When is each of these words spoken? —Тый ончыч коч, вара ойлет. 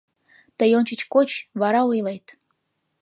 —Тый 0.57 0.71
ончыч 0.77 1.01
коч, 1.13 1.29
вара 1.61 1.81
ойлет. 1.91 2.25